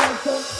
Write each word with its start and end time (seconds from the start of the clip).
like 0.00 0.24
that. 0.24 0.59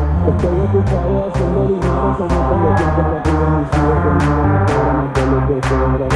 Estoy 0.31 0.59
ocupado 0.59 1.27
haciendo 1.27 1.67
dinero 1.67 2.15
Como 2.17 2.39
cuando 2.47 2.69
me 2.69 3.19
piden 3.21 3.51
mis 3.57 3.67
hijos 3.73 3.97
Que 4.01 4.09
no 4.25 4.35
me 4.47 4.57
cobran, 4.65 5.07
que 5.13 5.21
lo 5.25 5.39
que 5.47 5.57
sobra 5.67 6.07